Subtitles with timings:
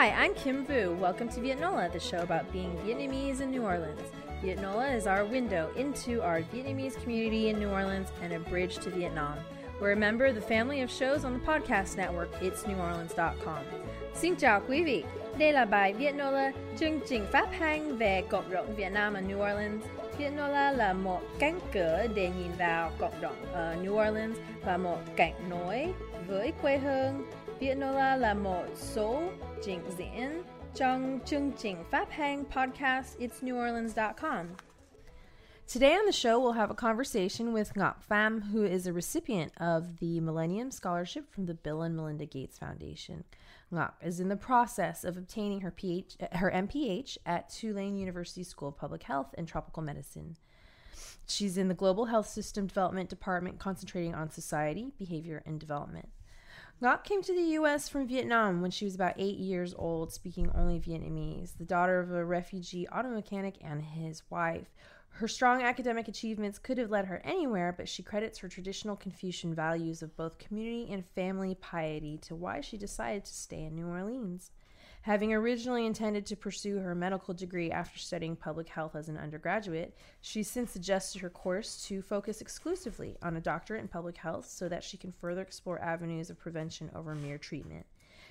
[0.00, 0.96] Hi, I'm Kim Vu.
[0.98, 4.00] Welcome to Vietnola, the show about being Vietnamese in New Orleans.
[4.42, 8.88] Vietnola is our window into our Vietnamese community in New Orleans and a bridge to
[8.88, 9.36] Vietnam.
[9.78, 13.58] We're a member of the family of shows on the podcast network itsneworleans.com.
[14.14, 15.04] Xin chào quý vị.
[15.38, 19.52] Đây là bài Vietnola, chương trình phát hành về cộng đồng Việt Nam ở New
[19.52, 19.84] Orleans.
[20.18, 24.98] Vietnola là một cánh cửa để nhìn vào cộng đồng ở New Orleans và một
[25.16, 25.92] cảnh nối
[26.28, 27.24] với quê hương.
[27.60, 29.22] Vietnola là một số
[29.62, 30.42] trình diễn
[30.74, 31.76] trong chương trình
[32.10, 34.46] hành podcast itsneworleans.com.
[35.74, 39.52] Today on the show, we'll have a conversation with Ngọc Pham, who is a recipient
[39.60, 43.24] of the Millennium Scholarship from the Bill and Melinda Gates Foundation.
[43.70, 45.74] Ngọc is in the process of obtaining her
[46.32, 50.36] her MPH at Tulane University School of Public Health and Tropical Medicine.
[51.26, 56.08] She's in the Global Health System Development Department, concentrating on society, behavior, and development.
[56.82, 57.90] Ngọc came to the U.S.
[57.90, 62.10] from Vietnam when she was about eight years old, speaking only Vietnamese, the daughter of
[62.10, 64.74] a refugee auto mechanic and his wife.
[65.10, 69.54] Her strong academic achievements could have led her anywhere, but she credits her traditional Confucian
[69.54, 73.88] values of both community and family piety to why she decided to stay in New
[73.88, 74.50] Orleans.
[75.02, 79.96] Having originally intended to pursue her medical degree after studying public health as an undergraduate,
[80.20, 84.68] she's since adjusted her course to focus exclusively on a doctorate in public health so
[84.68, 87.86] that she can further explore avenues of prevention over mere treatment.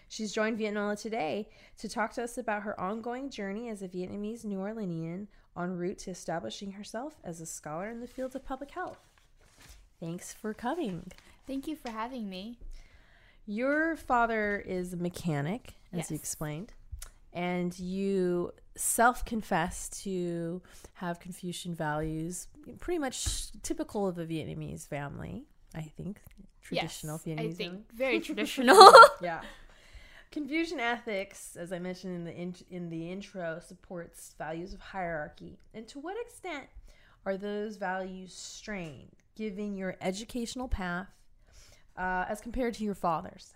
[0.09, 4.45] She's joined Vietnola today to talk to us about her ongoing journey as a Vietnamese
[4.45, 8.71] New Orleanian en route to establishing herself as a scholar in the fields of public
[8.71, 8.99] health.
[9.99, 11.11] Thanks for coming.
[11.47, 12.57] Thank you for having me.
[13.45, 16.11] Your father is a mechanic, as Yes.
[16.11, 16.73] you explained,
[17.33, 20.61] and you self confess to
[20.95, 22.47] have Confucian values,
[22.79, 26.21] pretty much typical of a Vietnamese family, I think.
[26.61, 27.83] Traditional yes, Vietnamese I think family.
[27.93, 28.91] very traditional.
[29.21, 29.41] yeah.
[30.31, 35.57] Confucian ethics, as I mentioned in the in, in the intro, supports values of hierarchy.
[35.73, 36.65] And to what extent
[37.25, 41.07] are those values strained, given your educational path
[41.97, 43.53] uh, as compared to your father's?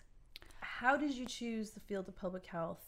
[0.84, 2.82] How did you choose the field of public health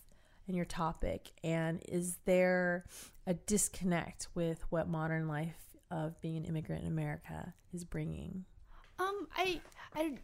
[0.50, 1.32] and your topic?
[1.46, 2.84] And is there
[3.26, 8.44] a disconnect with what modern life of being an immigrant in America is bringing?
[9.00, 9.62] um, I,
[9.96, 10.18] I,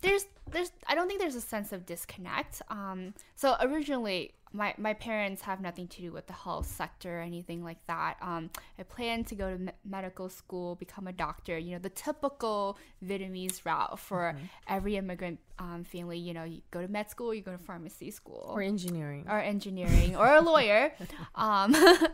[0.00, 2.62] there's, there's, I don't think there's a sense of disconnect.
[2.68, 7.22] Um, so originally, my my parents have nothing to do with the health sector or
[7.22, 8.16] anything like that.
[8.20, 8.50] Um,
[8.80, 11.56] I planned to go to me- medical school, become a doctor.
[11.56, 14.34] You know, the typical Vietnamese route for
[14.66, 16.18] every immigrant um, family.
[16.18, 19.24] You know, you go to med school, you go to pharmacy school, Or engineering?
[19.28, 20.94] or engineering or a lawyer.
[21.36, 21.72] Um,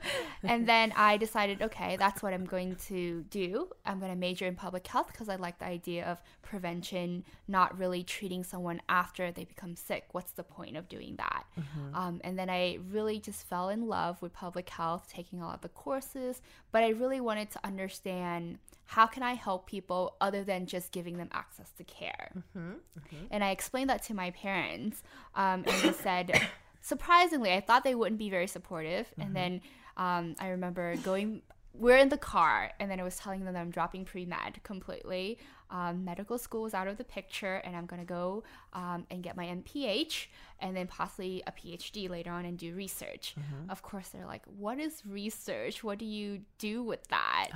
[0.43, 3.71] and then I decided, okay, that's what I'm going to do.
[3.87, 7.79] I'm going to major in public health because I like the idea of prevention, not
[7.79, 10.05] really treating someone after they become sick.
[10.13, 11.45] What's the point of doing that?
[11.95, 15.61] Um, and then I really just fell in love with public health, taking all of
[15.61, 16.41] the courses.
[16.73, 21.17] But I really wanted to understand how can I help people other than just giving
[21.17, 22.31] them access to care.
[23.31, 25.03] And I explained that to my parents,
[25.35, 26.41] um, and they said,
[26.83, 29.13] surprisingly, I thought they wouldn't be very supportive.
[29.19, 29.61] And then
[29.97, 31.43] um, I remember going,
[31.75, 34.63] we're in the car, and then I was telling them that I'm dropping pre med
[34.63, 35.39] completely.
[35.71, 39.37] Um, medical school was out of the picture, and I'm gonna go um, and get
[39.37, 40.27] my MPH
[40.61, 43.35] and then possibly a PhD later on and do research.
[43.69, 45.85] Of course, they're like, "What is research?
[45.85, 47.49] What do you do with that?"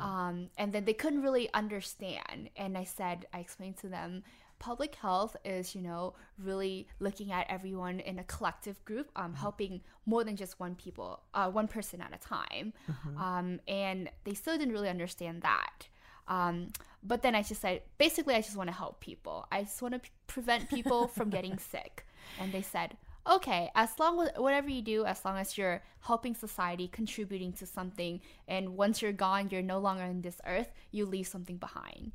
[0.00, 2.50] Um, and then they couldn't really understand.
[2.56, 4.22] And I said, I explained to them,
[4.58, 9.82] public health is, you know, really looking at everyone in a collective group, um, helping
[10.06, 12.72] more than just one people, uh, one person at a time.
[13.20, 15.88] Um, and they still didn't really understand that.
[16.28, 16.72] Um,
[17.06, 19.46] but then I just said, basically, I just want to help people.
[19.52, 22.06] I just want to p- prevent people from getting sick.
[22.40, 22.96] And they said,
[23.28, 27.66] okay, as long as whatever you do, as long as you're helping society, contributing to
[27.66, 32.12] something, and once you're gone, you're no longer on this earth, you leave something behind.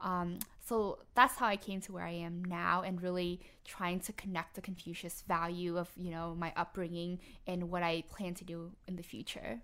[0.00, 4.12] Um, so that's how I came to where I am now, and really trying to
[4.12, 8.72] connect the Confucius value of you know my upbringing and what I plan to do
[8.86, 9.60] in the future.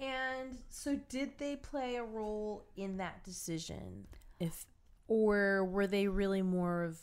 [0.00, 4.06] And so, did they play a role in that decision?
[4.38, 4.66] If,
[5.08, 6.98] or were they really more of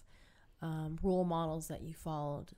[0.62, 2.51] um, role models that you followed?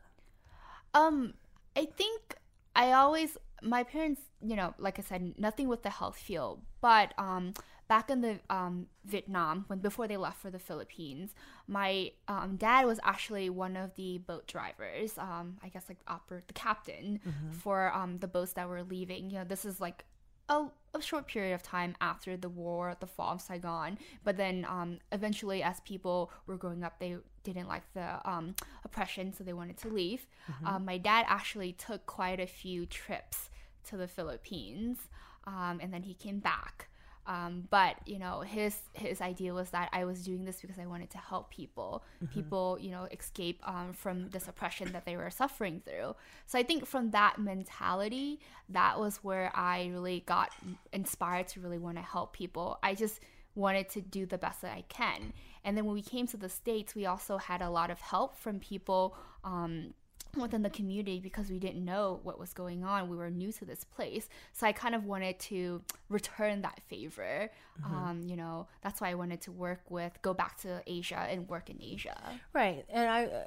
[0.94, 1.34] Um,
[1.76, 2.36] I think
[2.76, 7.14] I always my parents, you know, like I said, nothing with the health field, but
[7.18, 7.54] um,
[7.88, 11.34] back in the um, Vietnam when before they left for the Philippines,
[11.68, 15.18] my um, dad was actually one of the boat drivers.
[15.18, 17.20] Um, I guess like oper- the captain
[17.52, 19.30] for um, the boats that were leaving.
[19.30, 20.06] You know, this is like
[20.50, 23.98] a, a short period of time after the war, the fall of Saigon.
[24.24, 29.34] But then um, eventually, as people were growing up, they didn't like the um, oppression,
[29.34, 30.28] so they wanted to leave.
[30.66, 33.50] Um, my dad actually took quite a few trips
[33.86, 34.98] to the Philippines,
[35.46, 36.90] um, and then he came back.
[37.28, 40.86] Um, but you know, his his idea was that I was doing this because I
[40.86, 42.04] wanted to help people,
[42.34, 46.16] people you know, escape um, from this oppression that they were suffering through.
[46.46, 48.40] So I think from that mentality,
[48.70, 50.52] that was where I really got
[50.94, 52.80] inspired to really want to help people.
[52.82, 53.20] I just
[53.56, 55.34] wanted to do the best that I can.
[55.66, 58.38] And then when we came to the States, we also had a lot of help
[58.38, 59.94] from people um,
[60.40, 63.10] within the community because we didn't know what was going on.
[63.10, 64.30] We were new to this place.
[64.54, 67.50] So I kind of wanted to return that favor.
[67.86, 71.48] Um, you know, that's why I wanted to work with, go back to Asia and
[71.48, 72.18] work in Asia.
[72.54, 72.86] Right.
[72.90, 73.44] And I uh,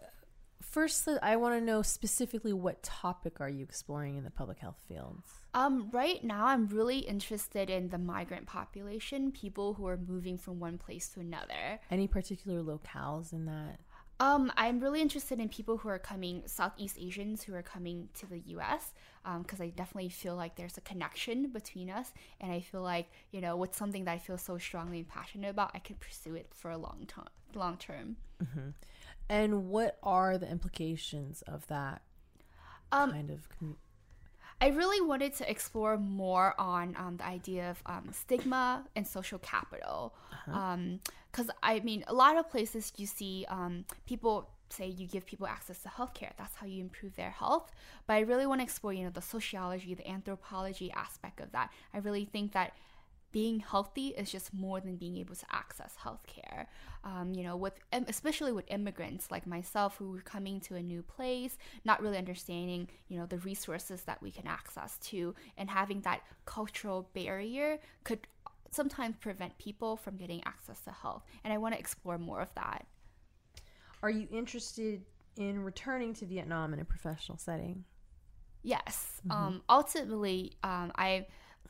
[0.62, 4.80] first I want to know specifically what topic are you exploring in the public health
[4.88, 5.40] fields?
[5.52, 10.60] Um, right now, I'm really interested in the migrant population, people who are moving from
[10.60, 11.80] one place to another.
[11.90, 13.80] Any particular locales in that?
[14.20, 18.26] Um, I'm really interested in people who are coming, Southeast Asians who are coming to
[18.26, 18.92] the U.S.
[19.38, 23.40] Because I definitely feel like there's a connection between us, and I feel like you
[23.40, 26.48] know, what's something that I feel so strongly and passionate about, I could pursue it
[26.54, 28.16] for a long time, long term.
[29.28, 32.02] And what are the implications of that
[32.92, 33.76] Um, kind of commu-
[34.60, 39.38] I really wanted to explore more on um, the idea of um, stigma and social
[39.38, 40.14] capital.
[41.30, 45.46] Because, I mean, a lot of places you see um, people say you give people
[45.46, 46.30] access to healthcare.
[46.36, 47.70] That's how you improve their health.
[48.06, 51.70] But I really want to explore, you know, the sociology, the anthropology aspect of that.
[51.92, 52.72] I really think that
[53.32, 56.66] being healthy is just more than being able to access healthcare.
[57.04, 61.02] Um, you know, with especially with immigrants like myself who are coming to a new
[61.02, 66.00] place, not really understanding, you know, the resources that we can access to, and having
[66.00, 68.26] that cultural barrier could
[68.70, 71.24] sometimes prevent people from getting access to health.
[71.44, 72.86] And I want to explore more of that.
[74.02, 75.02] Are you interested
[75.36, 77.84] in returning to Vietnam in a professional setting?
[78.62, 79.20] Yes.
[79.30, 81.26] Um, ultimately, um, I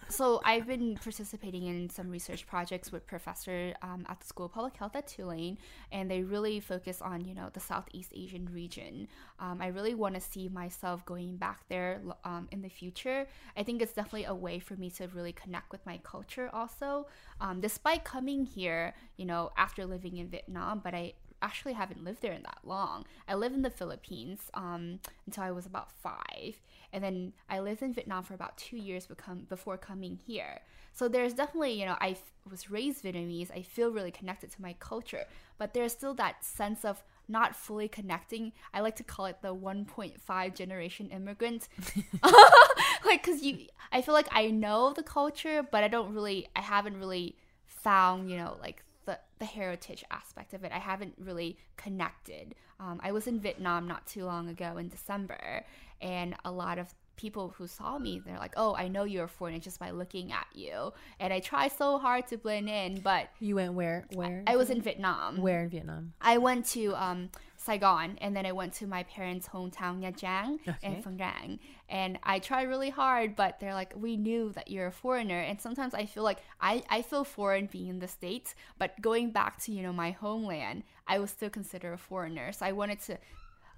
[0.08, 4.52] so I've been participating in some research projects with professor um, at the School of
[4.52, 5.58] Public Health at Tulane,
[5.92, 9.08] and they really focus on you know the Southeast Asian region.
[9.38, 13.26] Um, I really want to see myself going back there um, in the future.
[13.56, 16.50] I think it's definitely a way for me to really connect with my culture.
[16.52, 17.06] Also,
[17.40, 22.22] um, despite coming here, you know, after living in Vietnam, but I actually haven't lived
[22.22, 23.04] there in that long.
[23.28, 26.60] I lived in the Philippines um, until I was about five,
[26.92, 30.60] and then I lived in Vietnam for about two years become, before coming here.
[30.92, 33.50] So there's definitely, you know, I f- was raised Vietnamese.
[33.50, 35.24] I feel really connected to my culture,
[35.58, 38.52] but there's still that sense of not fully connecting.
[38.74, 41.68] I like to call it the 1.5 generation immigrant,
[43.04, 46.60] like because you, I feel like I know the culture, but I don't really, I
[46.60, 50.72] haven't really found, you know, like the, the heritage aspect of it.
[50.72, 52.54] I haven't really connected.
[52.78, 55.64] Um, I was in Vietnam not too long ago in December,
[56.00, 59.60] and a lot of people who saw me, they're like, "Oh, I know you're foreign
[59.60, 63.56] just by looking at you." And I try so hard to blend in, but You
[63.56, 64.06] went where?
[64.14, 64.42] Where?
[64.46, 65.36] I was in Vietnam.
[65.38, 66.14] where in Vietnam?
[66.20, 67.28] I went to um,
[67.62, 70.76] Saigon and then I went to my parents' hometown, Trang Okay.
[70.82, 71.58] and Phan Rang.
[71.90, 75.38] And I tried really hard, but they're like, we knew that you're a foreigner.
[75.38, 79.30] And sometimes I feel like I, I feel foreign being in the States, but going
[79.30, 82.50] back to, you know, my homeland, I was still considered a foreigner.
[82.52, 83.18] So I wanted to,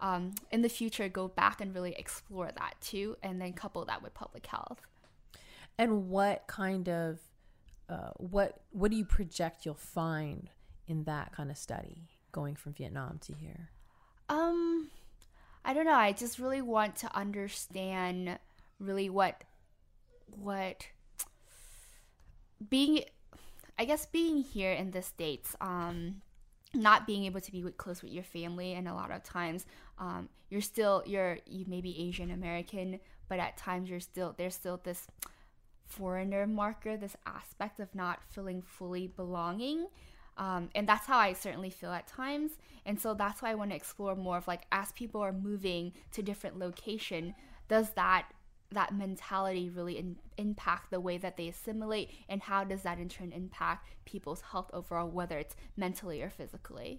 [0.00, 4.00] um, in the future, go back and really explore that too, and then couple that
[4.02, 4.80] with public health.
[5.76, 7.18] And what kind of
[7.88, 10.50] uh, what what do you project you'll find
[10.86, 13.70] in that kind of study going from Vietnam to here?
[14.32, 14.88] Um,
[15.62, 15.92] I don't know.
[15.92, 18.38] I just really want to understand
[18.80, 19.44] really what
[20.38, 20.86] what
[22.70, 23.04] being
[23.78, 26.22] I guess being here in the states um
[26.72, 29.66] not being able to be with, close with your family and a lot of times
[29.98, 32.98] um you're still you're you may be Asian American
[33.28, 35.06] but at times you're still there's still this
[35.84, 39.86] foreigner marker, this aspect of not feeling fully belonging.
[40.38, 42.52] Um, and that's how I certainly feel at times.
[42.86, 45.92] And so that's why I want to explore more of like as people are moving
[46.12, 47.34] to different location,
[47.68, 48.26] does that
[48.70, 53.06] that mentality really in, impact the way that they assimilate and how does that in
[53.06, 56.98] turn impact people's health overall whether it's mentally or physically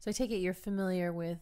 [0.00, 1.38] So I take it you're familiar with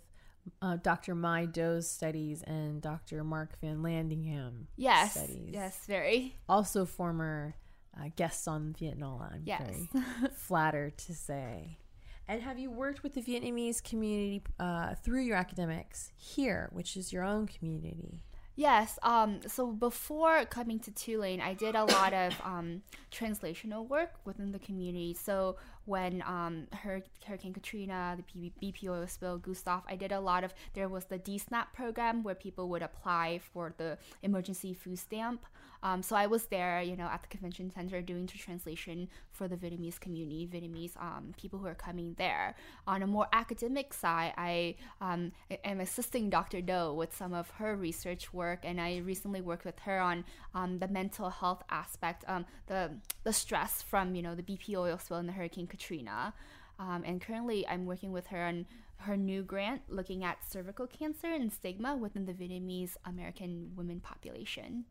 [0.60, 1.14] uh, Dr.
[1.14, 3.24] Mai Do's studies and Dr.
[3.24, 5.50] Mark Van Landingham yes studies.
[5.52, 7.54] yes very Also former
[7.98, 9.32] uh, guests on Vietnola.
[9.34, 9.62] I'm Yes.
[9.92, 11.78] very flattered to say.
[12.28, 17.12] And have you worked with the Vietnamese community uh, through your academics here, which is
[17.12, 18.22] your own community?
[18.54, 18.98] Yes.
[19.02, 24.52] Um, so before coming to Tulane, I did a lot of um, translational work within
[24.52, 25.14] the community.
[25.14, 30.54] So when um, Hurricane Katrina, the BP oil spill, Gustav, I did a lot of,
[30.74, 35.44] there was the DSNAP program where people would apply for the emergency food stamp.
[35.82, 39.48] Um, so I was there, you know, at the convention center doing the translation for
[39.48, 42.54] the Vietnamese community, Vietnamese um, people who are coming there.
[42.86, 45.32] On a more academic side, I um,
[45.64, 46.60] am assisting Dr.
[46.60, 50.78] Do with some of her research work, and I recently worked with her on um,
[50.78, 52.90] the mental health aspect, um, the
[53.22, 56.34] the stress from you know the BP oil spill and the Hurricane Katrina.
[56.78, 58.66] Um, and currently, I'm working with her on
[58.98, 64.84] her new grant looking at cervical cancer and stigma within the Vietnamese American women population.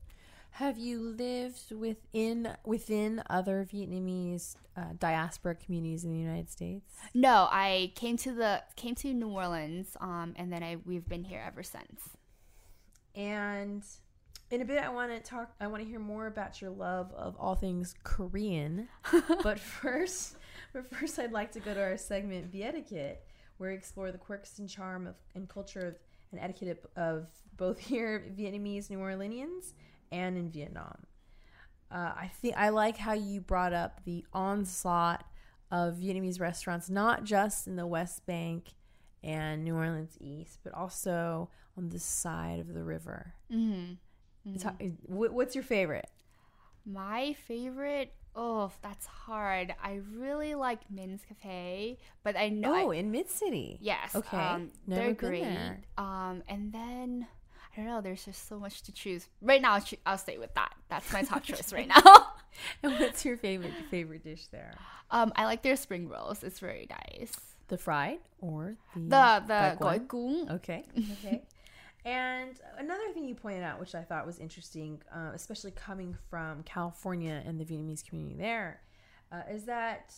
[0.51, 6.91] Have you lived within within other Vietnamese uh, diaspora communities in the United States?
[7.13, 11.23] No, I came to the came to New Orleans, um, and then I we've been
[11.23, 12.01] here ever since.
[13.15, 13.83] And
[14.51, 15.51] in a bit, I want to talk.
[15.59, 18.87] I want to hear more about your love of all things Korean.
[19.43, 20.37] but first,
[20.73, 23.23] but first, I'd like to go to our segment Vietiquette,
[23.57, 25.95] where we explore the quirks and charm of and culture of
[26.31, 27.27] and etiquette of
[27.57, 29.73] both here Vietnamese New Orleanians
[30.11, 31.05] and in Vietnam.
[31.91, 35.25] Uh, I think I like how you brought up the onslaught
[35.71, 38.73] of Vietnamese restaurants, not just in the West Bank
[39.23, 43.33] and New Orleans East, but also on this side of the river.
[43.51, 43.93] Mm-hmm.
[44.57, 45.15] Mm-hmm.
[45.15, 46.09] what's your favorite?
[46.85, 49.75] My favorite, oh, that's hard.
[49.83, 52.73] I really like Min's Cafe, but I know.
[52.73, 53.77] Oh, I, in Mid City.
[53.81, 54.15] Yes.
[54.15, 54.37] Okay.
[54.37, 55.43] Um, they're great.
[55.43, 55.81] There.
[55.97, 57.27] Um, and then
[57.73, 58.01] I don't know.
[58.01, 59.27] There's just so much to choose.
[59.41, 60.73] Right now, I'll stay with that.
[60.89, 62.01] That's my top choice right now.
[62.83, 64.73] and what's your favorite favorite dish there?
[65.11, 66.43] Um, I like their spring rolls.
[66.43, 67.33] It's very nice.
[67.67, 70.49] The fried or the the the cuốn.
[70.55, 70.85] Okay.
[71.23, 71.43] Okay.
[72.05, 76.63] And another thing you pointed out, which I thought was interesting, uh, especially coming from
[76.63, 78.81] California and the Vietnamese community there,
[79.31, 80.15] uh, is that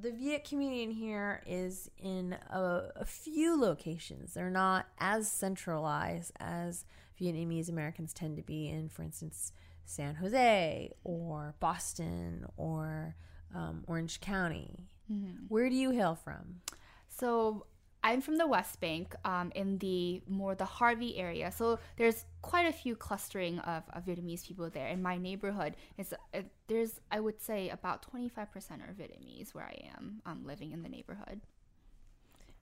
[0.00, 4.32] the Viet community in here is in a, a, few locations.
[4.32, 6.86] They're not as centralized as
[7.20, 9.52] Vietnamese Americans tend to be in, for instance,
[9.84, 13.16] San Jose or Boston or
[13.54, 14.88] um, Orange County.
[15.12, 15.44] Mm-hmm.
[15.48, 16.60] Where do you hail from?
[17.08, 17.66] So
[18.04, 21.50] I'm from the West Bank, um, in the more the Harvey area.
[21.50, 24.88] So there's quite a few clustering of, of Vietnamese people there.
[24.88, 29.88] In my neighborhood, it's uh, there's I would say about 25% are Vietnamese where I
[29.96, 31.40] am um, living in the neighborhood.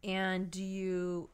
[0.04, 1.28] And do you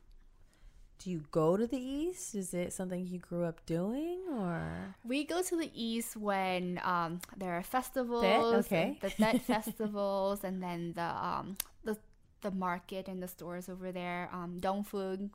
[0.98, 2.34] do you go to the east?
[2.34, 7.20] Is it something you grew up doing, or we go to the east when um,
[7.36, 8.24] there are festivals,
[8.64, 11.96] okay, the Tet festivals, and then the um, the
[12.40, 14.28] the market and the stores over there.
[14.32, 14.84] Um, Dong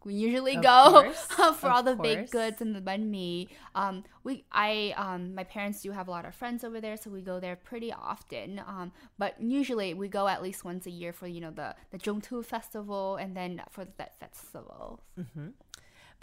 [0.03, 1.11] we usually of go
[1.59, 2.07] for all the course.
[2.07, 3.49] baked goods and the banh mi.
[3.75, 7.09] Um, we, I, um, my parents do have a lot of friends over there, so
[7.09, 8.59] we go there pretty often.
[8.59, 11.97] Um, but usually we go at least once a year for you know the the
[11.97, 15.01] Trung Thu festival and then for the Tet festival.
[15.19, 15.47] Mm-hmm.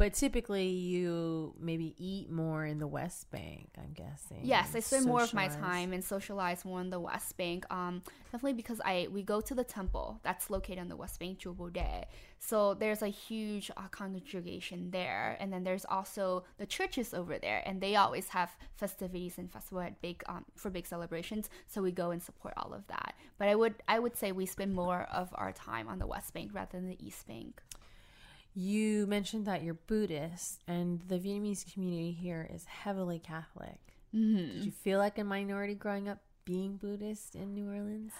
[0.00, 3.69] But typically, you maybe eat more in the West Bank.
[3.76, 4.38] I'm guessing.
[4.40, 5.07] Yes, I spend socialize.
[5.07, 7.66] more of my time and socialize more in the West Bank.
[7.71, 8.00] Um,
[8.33, 12.04] definitely because I we go to the temple that's located in the West Bank, Đề.
[12.38, 17.62] So there's a huge uh, congregation there, and then there's also the churches over there,
[17.66, 21.50] and they always have festivities and festival at big um, for big celebrations.
[21.66, 23.12] So we go and support all of that.
[23.37, 26.33] But I would I would say we spend more of our time on the West
[26.33, 27.61] Bank rather than the East Bank.
[28.54, 33.78] You mentioned that you're Buddhist, and the Vietnamese community here is heavily Catholic.
[34.14, 34.54] Mm-hmm.
[34.54, 38.12] Did you feel like a minority growing up being Buddhist in New Orleans?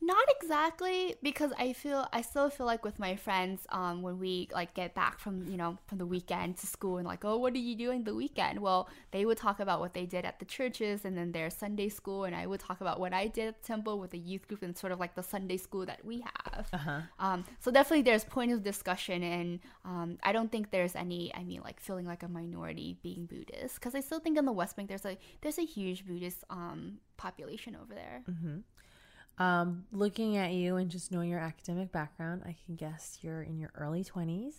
[0.00, 4.48] Not exactly because I feel I still feel like with my friends um when we
[4.52, 7.54] like get back from you know from the weekend to school and like oh what
[7.54, 10.44] are you doing the weekend well they would talk about what they did at the
[10.44, 13.62] churches and then their Sunday school and I would talk about what I did at
[13.62, 16.20] the temple with the youth group and sort of like the Sunday school that we
[16.20, 17.00] have uh-huh.
[17.18, 21.44] um so definitely there's point of discussion and um I don't think there's any I
[21.44, 24.76] mean like feeling like a minority being Buddhist because I still think in the West
[24.76, 28.22] Bank there's a there's a huge Buddhist um population over there.
[28.28, 28.58] Mm-hmm.
[29.38, 33.58] Um, looking at you and just knowing your academic background, I can guess you're in
[33.58, 34.54] your early 20s.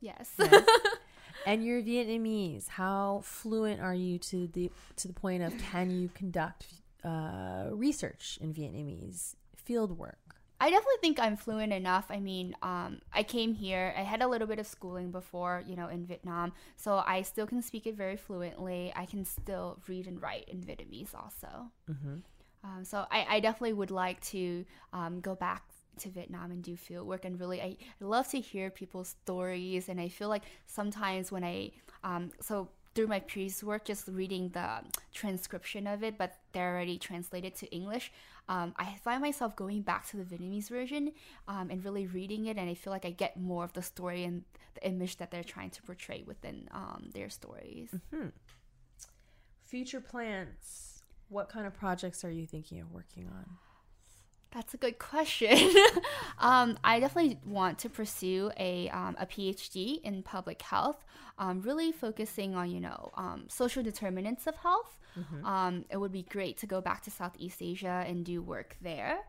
[0.00, 0.30] Yes.
[0.38, 0.64] yes.
[1.46, 2.68] and you're Vietnamese.
[2.68, 6.66] How fluent are you to the to the point of can you conduct
[7.04, 10.18] uh, research in Vietnamese field work?
[10.62, 12.06] I definitely think I'm fluent enough.
[12.10, 13.94] I mean, um, I came here.
[13.96, 17.46] I had a little bit of schooling before, you know, in Vietnam, so I still
[17.46, 18.92] can speak it very fluently.
[18.94, 21.70] I can still read and write in Vietnamese also.
[21.90, 22.16] Mm-hmm.
[22.62, 25.62] Um, so I, I definitely would like to um, go back
[25.98, 29.88] to Vietnam and do field work and really I, I love to hear people's stories
[29.90, 31.72] and I feel like sometimes when I
[32.04, 34.80] um, so through my previous work, just reading the
[35.14, 38.10] transcription of it, but they're already translated to English.
[38.48, 41.12] Um, I find myself going back to the Vietnamese version
[41.46, 44.24] um, and really reading it, and I feel like I get more of the story
[44.24, 44.42] and
[44.74, 47.90] the image that they're trying to portray within um, their stories.
[48.12, 48.28] Mm-hmm.
[49.64, 50.89] Future plans.
[51.30, 53.46] What kind of projects are you thinking of working on?
[54.52, 55.56] That's a good question.
[56.38, 61.04] um, I definitely want to pursue a, um, a PhD in public health,
[61.38, 64.98] um, really focusing on, you know, um, social determinants of health.
[65.16, 65.46] Mm-hmm.
[65.46, 69.20] Um, it would be great to go back to Southeast Asia and do work there.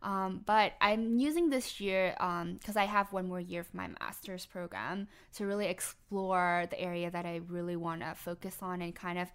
[0.00, 2.14] Um, but I'm using this year
[2.60, 7.10] because I have one more year of my master's program to really explore the area
[7.10, 9.28] that I really want to focus on and kind of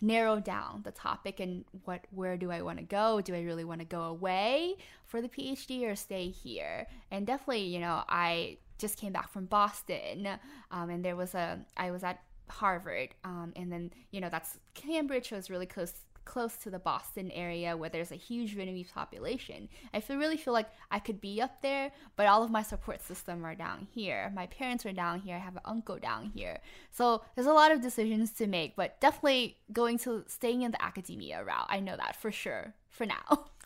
[0.00, 3.20] narrow down the topic and what where do I want to go?
[3.20, 6.86] Do I really want to go away for the PhD or stay here?
[7.10, 10.26] And definitely, you know, I just came back from Boston,
[10.70, 14.58] um, and there was a I was at Harvard, um, and then you know that's
[14.74, 15.92] Cambridge was really close
[16.30, 19.68] close to the Boston area where there's a huge Vietnamese population.
[19.92, 23.02] I feel really feel like I could be up there, but all of my support
[23.02, 24.30] system are down here.
[24.32, 25.34] My parents are down here.
[25.34, 26.60] I have an uncle down here.
[26.92, 30.80] So there's a lot of decisions to make, but definitely going to staying in the
[30.80, 31.66] academia route.
[31.68, 33.46] I know that for sure for now.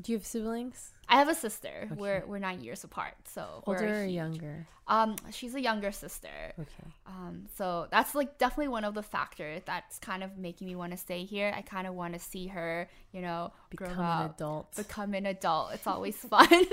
[0.00, 0.90] Do you have siblings?
[1.08, 1.88] I have a sister.
[1.92, 1.94] Okay.
[2.00, 3.14] We're we're nine years apart.
[3.24, 4.66] So older or younger?
[4.88, 6.28] Um, she's a younger sister.
[6.58, 6.90] Okay.
[7.06, 10.92] Um, so that's like definitely one of the factors that's kind of making me want
[10.92, 11.52] to stay here.
[11.54, 14.76] I kind of want to see her, you know, become grow up, an adult.
[14.76, 15.74] Become an adult.
[15.74, 16.64] It's always fun.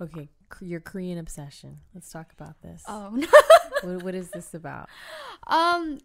[0.00, 0.28] okay,
[0.60, 1.78] your Korean obsession.
[1.94, 2.82] Let's talk about this.
[2.88, 3.28] Oh no.
[3.82, 4.88] what, what is this about?
[5.46, 6.00] Um.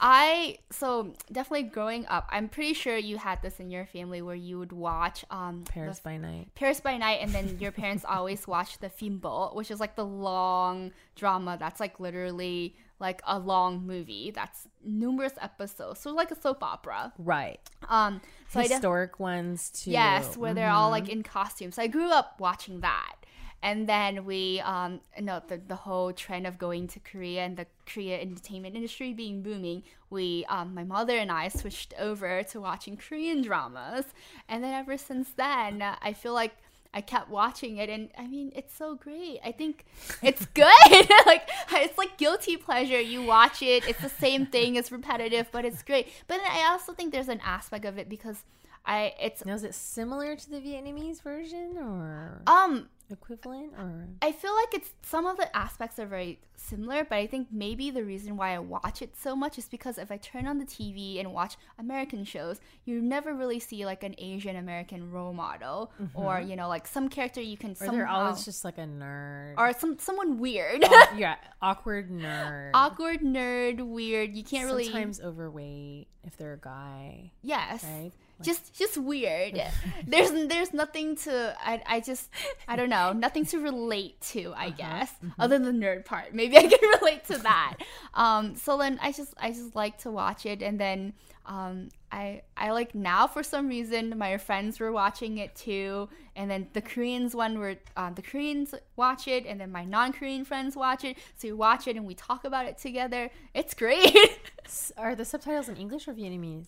[0.00, 4.34] I so definitely growing up, I'm pretty sure you had this in your family where
[4.34, 6.48] you would watch um Paris by Night.
[6.54, 10.04] Paris by Night and then your parents always watch the Fimbo, which is like the
[10.04, 16.00] long drama that's like literally like a long movie that's numerous episodes.
[16.00, 17.12] So like a soap opera.
[17.18, 17.60] Right.
[17.88, 19.90] Um so historic def- ones too.
[19.90, 20.56] Yes, where mm-hmm.
[20.56, 21.76] they're all like in costumes.
[21.76, 23.14] So I grew up watching that
[23.62, 27.56] and then we um you know the, the whole trend of going to korea and
[27.56, 32.60] the korea entertainment industry being booming we um, my mother and i switched over to
[32.60, 34.04] watching korean dramas
[34.48, 36.52] and then ever since then i feel like
[36.94, 39.40] I kept watching it and I mean it's so great.
[39.44, 39.84] I think
[40.22, 40.66] it's good.
[41.26, 43.00] like it's like guilty pleasure.
[43.00, 46.08] You watch it, it's the same thing, it's repetitive, but it's great.
[46.26, 48.42] But then I also think there's an aspect of it because
[48.86, 54.32] I it's now is it similar to the Vietnamese version or um equivalent or I
[54.32, 58.04] feel like it's some of the aspects are very similar, but I think maybe the
[58.04, 61.18] reason why I watch it so much is because if I turn on the TV
[61.18, 66.18] and watch American shows, you never really see like an Asian American role model mm-hmm.
[66.18, 68.82] or you know like some character you can or somehow, they're always just like a
[68.82, 70.82] nerd or some someone weird.
[70.84, 72.70] oh, yeah, awkward nerd.
[72.74, 74.34] Awkward nerd, weird.
[74.34, 77.32] You can't really sometimes overweight if they're a guy.
[77.42, 77.84] Yes.
[77.84, 79.60] Right just just weird.
[80.06, 82.30] there's there's nothing to I, I just
[82.66, 84.76] I don't know nothing to relate to I uh-huh.
[84.76, 85.40] guess mm-hmm.
[85.40, 86.34] other than the nerd part.
[86.34, 87.76] Maybe I can relate to that.
[88.14, 91.14] um, so then I just I just like to watch it and then
[91.46, 96.50] um, I I like now for some reason my friends were watching it too and
[96.50, 100.76] then the Koreans one were um, the Koreans watch it and then my non-Korean friends
[100.76, 103.30] watch it so we watch it and we talk about it together.
[103.54, 104.16] It's great.
[104.98, 106.66] Are the subtitles in English or Vietnamese?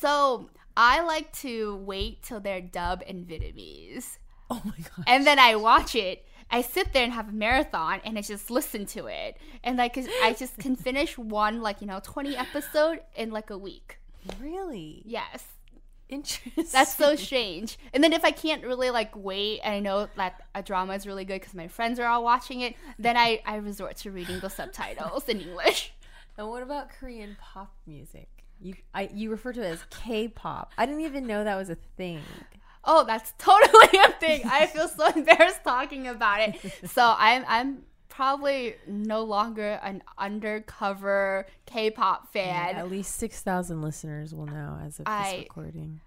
[0.00, 0.50] So
[0.82, 4.16] I like to wait till they're dub in Vietnamese.
[4.48, 5.04] Oh my god!
[5.06, 6.24] And then I watch it.
[6.50, 9.98] I sit there and have a marathon, and I just listen to it, and like
[10.22, 13.98] I just can finish one like you know twenty episode in like a week.
[14.40, 15.02] Really?
[15.04, 15.44] Yes.
[16.08, 16.64] Interesting.
[16.72, 17.78] That's so strange.
[17.92, 21.06] And then if I can't really like wait, and I know that a drama is
[21.06, 24.40] really good because my friends are all watching it, then I I resort to reading
[24.40, 25.92] the subtitles in English.
[26.38, 28.39] And what about Korean pop music?
[28.60, 30.72] You I you refer to it as K-pop.
[30.76, 32.22] I didn't even know that was a thing.
[32.84, 34.42] Oh, that's totally a thing.
[34.44, 36.90] I feel so embarrassed talking about it.
[36.90, 42.74] So I'm I'm probably no longer an undercover K-pop fan.
[42.74, 46.00] Yeah, at least six thousand listeners will know as of I, this recording.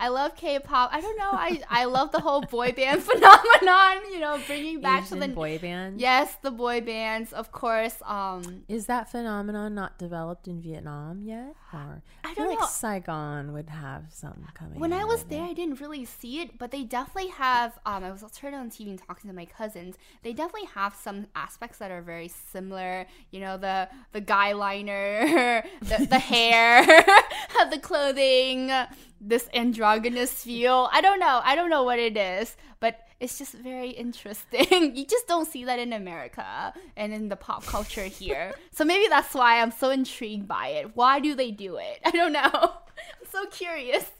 [0.00, 0.90] I love K-pop.
[0.94, 1.30] I don't know.
[1.30, 4.10] I I love the whole boy band phenomenon.
[4.10, 6.00] You know, bringing back Asian to the boy band.
[6.00, 7.96] Yes, the boy bands, of course.
[8.06, 11.54] Um, is that phenomenon not developed in Vietnam yet?
[11.74, 12.60] Or I don't I know.
[12.60, 14.80] Like Saigon would have some coming.
[14.80, 17.78] When I was there, I didn't really see it, but they definitely have.
[17.84, 19.96] Um, I was turning on TV and talking to my cousins.
[20.22, 23.06] They definitely have some aspects that are very similar.
[23.32, 26.86] You know, the the guy liner, the, the hair,
[27.70, 28.70] the clothing
[29.20, 30.88] this androgynous feel.
[30.92, 31.40] I don't know.
[31.44, 34.96] I don't know what it is, but it's just very interesting.
[34.96, 38.54] you just don't see that in America and in the pop culture here.
[38.72, 40.96] so maybe that's why I'm so intrigued by it.
[40.96, 42.00] Why do they do it?
[42.04, 42.50] I don't know.
[42.52, 44.10] I'm so curious.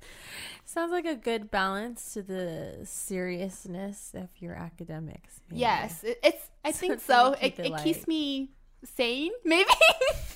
[0.65, 5.41] Sounds like a good balance to the seriousness of your academics.
[5.49, 5.63] Maybe.
[5.63, 6.49] Yes, it, it's.
[6.65, 7.33] I so think so.
[7.41, 8.51] It, it, it keeps me
[8.85, 9.71] sane, maybe.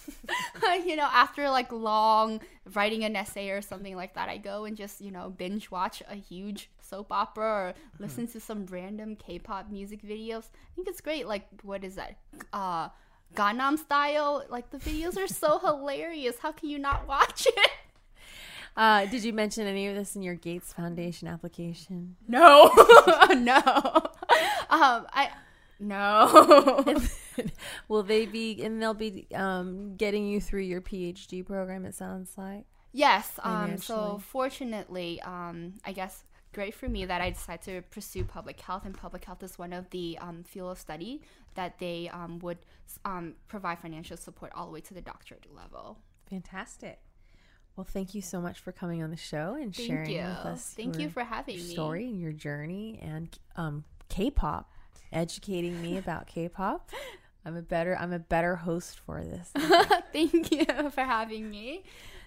[0.87, 2.40] you know, after like long
[2.74, 6.02] writing an essay or something like that, I go and just you know binge watch
[6.09, 8.02] a huge soap opera or mm-hmm.
[8.02, 10.44] listen to some random K-pop music videos.
[10.44, 11.26] I think it's great.
[11.26, 12.16] Like, what is that?
[12.52, 12.88] Uh,
[13.35, 14.44] Gangnam Style.
[14.48, 16.38] Like the videos are so hilarious.
[16.38, 17.70] How can you not watch it?
[18.76, 22.16] Uh, did you mention any of this in your Gates Foundation application?
[22.26, 22.72] No,
[23.30, 23.62] no.
[24.68, 25.30] Um, I
[25.80, 26.96] no.
[27.88, 28.62] Will they be?
[28.62, 31.84] And they'll be um, getting you through your PhD program.
[31.84, 32.64] It sounds like.
[32.92, 33.32] Yes.
[33.42, 38.60] Um, so fortunately, um, I guess great for me that I decided to pursue public
[38.60, 41.20] health, and public health is one of the um, field of study
[41.56, 42.58] that they um, would
[43.04, 45.98] um, provide financial support all the way to the doctorate level.
[46.30, 47.00] Fantastic.
[47.76, 50.18] Well, thank you so much for coming on the show and thank sharing you.
[50.18, 50.74] with us.
[50.76, 51.72] Thank you for having your me.
[51.72, 54.70] Story and your journey and um, K-pop,
[55.14, 56.90] educating me about K-pop.
[57.46, 59.50] I'm a better I'm a better host for this.
[60.12, 61.85] thank you for having me.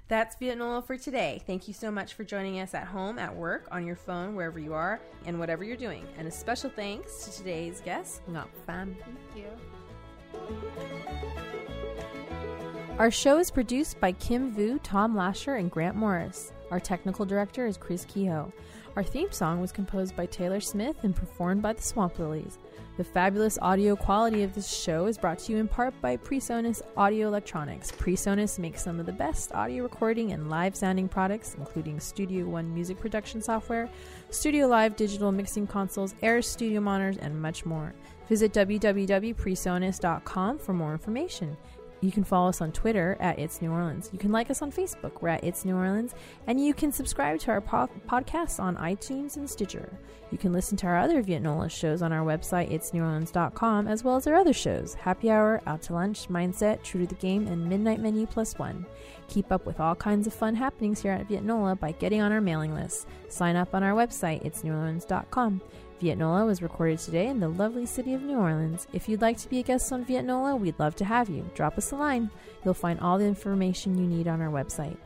[0.10, 1.42] That's Vietnola for today.
[1.46, 4.58] Thank you so much for joining us at home, at work, on your phone, wherever
[4.58, 6.08] you are, and whatever you're doing.
[6.18, 8.96] And a special thanks to today's guest, Ngọc Pham.
[9.04, 9.48] Thank you.
[12.98, 16.54] Our show is produced by Kim Vu, Tom Lasher, and Grant Morris.
[16.72, 18.52] Our technical director is Chris Kehoe.
[18.98, 22.58] Our theme song was composed by Taylor Smith and performed by the Swamp Lilies.
[22.98, 26.82] The fabulous audio quality of this show is brought to you in part by PreSonus
[26.98, 27.92] Audio Electronics.
[27.92, 32.74] PreSonus makes some of the best audio recording and live sounding products, including Studio One
[32.74, 33.88] music production software,
[34.32, 37.94] Studio Live digital mixing consoles, Air Studio monitors, and much more.
[38.28, 41.56] Visit www.presonus.com for more information.
[42.02, 44.10] You can follow us on Twitter at It's New Orleans.
[44.14, 45.22] You can like us on Facebook.
[45.22, 46.14] We're at It's New Orleans.
[46.46, 49.98] And you can subscribe to our po- podcasts on iTunes and Stitcher.
[50.32, 54.28] You can listen to our other Vietnola shows on our website, itsneworleans.com, as well as
[54.28, 58.00] our other shows Happy Hour, Out to Lunch, Mindset, True to the Game, and Midnight
[58.02, 58.86] Menu Plus One.
[59.30, 62.42] Keep up with all kinds of fun happenings here at Vietnola by getting on our
[62.42, 63.08] mailing list.
[63.30, 65.62] Sign up on our website, itsneworleans.com.
[66.02, 68.88] Vietnola was recorded today in the lovely city of New Orleans.
[68.94, 71.50] If you'd like to be a guest on Vietnola, we'd love to have you.
[71.56, 72.30] Drop us a line.
[72.64, 74.98] You'll find all the information you need on our website.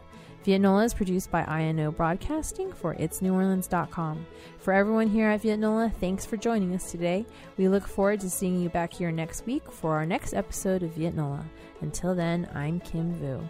[0.45, 4.25] Vietnola is produced by INO Broadcasting for itsneworleans.com.
[4.57, 7.25] For everyone here at Vietnola, thanks for joining us today.
[7.57, 10.95] We look forward to seeing you back here next week for our next episode of
[10.95, 11.45] Vietnola.
[11.81, 13.47] Until then, I'm Kim Vu.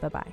[0.00, 0.32] Bye bye.